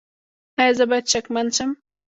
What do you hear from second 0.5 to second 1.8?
ایا زه باید شکمن شم؟